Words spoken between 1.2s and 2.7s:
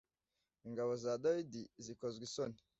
Dawidi zikozwa isoni